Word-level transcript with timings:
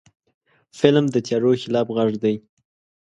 فلم 0.79 1.05
د 1.11 1.15
تیارو 1.25 1.51
خلاف 1.63 1.87
غږ 1.97 2.11
دی 2.23 2.35